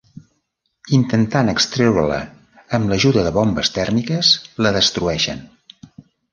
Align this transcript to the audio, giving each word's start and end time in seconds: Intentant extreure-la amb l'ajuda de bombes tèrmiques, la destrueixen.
Intentant 0.97 1.51
extreure-la 1.53 2.17
amb 2.79 2.91
l'ajuda 2.93 3.27
de 3.29 3.35
bombes 3.37 3.73
tèrmiques, 3.79 4.35
la 4.67 4.75
destrueixen. 4.81 5.49